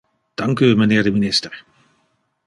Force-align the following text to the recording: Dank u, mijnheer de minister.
Dank 0.37 0.59
u, 0.59 0.75
mijnheer 0.75 1.03
de 1.03 1.11
minister. 1.11 1.65